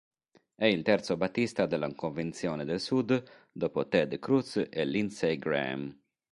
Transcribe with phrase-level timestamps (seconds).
[0.55, 5.95] È il terzo Battista della Convenzione del Sud dopo Ted Cruz e Lindsey Graham.